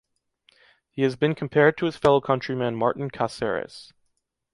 [0.89, 3.93] He has been compared to his fellow countryman Martin Caceres.